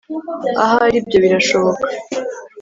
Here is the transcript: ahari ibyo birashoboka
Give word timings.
ahari 0.63 0.95
ibyo 1.01 1.17
birashoboka 1.23 1.87